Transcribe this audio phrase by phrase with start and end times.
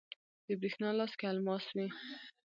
[0.47, 1.87] د بریښنا لاس کې الماس وی